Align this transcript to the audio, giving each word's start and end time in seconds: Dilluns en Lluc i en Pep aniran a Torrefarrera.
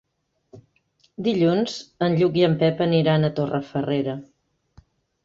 Dilluns 1.27 1.75
en 2.07 2.17
Lluc 2.21 2.39
i 2.41 2.45
en 2.47 2.55
Pep 2.63 2.81
aniran 2.87 3.29
a 3.29 3.29
Torrefarrera. 3.41 4.17